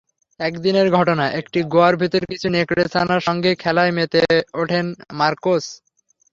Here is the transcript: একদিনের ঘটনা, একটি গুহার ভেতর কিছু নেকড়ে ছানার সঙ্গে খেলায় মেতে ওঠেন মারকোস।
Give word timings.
একদিনের 0.39 0.87
ঘটনা, 0.97 1.25
একটি 1.39 1.59
গুহার 1.71 1.95
ভেতর 1.97 2.21
কিছু 2.31 2.47
নেকড়ে 2.49 2.83
ছানার 2.93 3.21
সঙ্গে 3.27 3.51
খেলায় 3.55 3.91
মেতে 3.91 4.21
ওঠেন 4.53 4.85
মারকোস। 5.19 5.65